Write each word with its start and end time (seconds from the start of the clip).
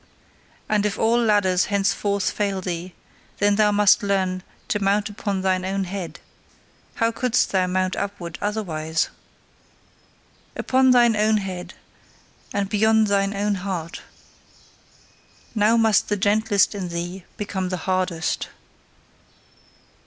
And 0.67 0.83
if 0.83 0.97
all 0.97 1.21
ladders 1.23 1.65
henceforth 1.65 2.31
fail 2.31 2.59
thee, 2.59 2.95
then 3.37 3.53
must 3.75 3.99
thou 3.99 4.07
learn 4.07 4.43
to 4.69 4.79
mount 4.81 5.09
upon 5.09 5.41
thine 5.41 5.63
own 5.63 5.83
head: 5.83 6.19
how 6.95 7.11
couldst 7.11 7.51
thou 7.51 7.67
mount 7.67 7.95
upward 7.95 8.39
otherwise? 8.41 9.09
Upon 10.55 10.89
thine 10.89 11.15
own 11.15 11.37
head, 11.37 11.75
and 12.51 12.67
beyond 12.67 13.09
thine 13.09 13.35
own 13.35 13.53
heart! 13.61 14.01
Now 15.53 15.77
must 15.77 16.09
the 16.09 16.17
gentlest 16.17 16.73
in 16.73 16.89
thee 16.89 17.23
become 17.37 17.69
the 17.69 17.77
hardest. 17.85 18.47